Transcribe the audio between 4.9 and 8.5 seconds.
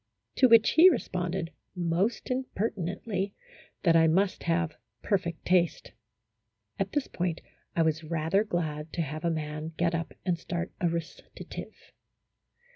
per fect taste. At this point I was rather